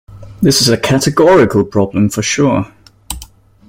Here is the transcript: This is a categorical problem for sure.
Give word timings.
This 0.41 0.61
is 0.63 0.69
a 0.69 0.79
categorical 0.79 1.63
problem 1.63 2.09
for 2.09 2.23
sure. 2.23 2.73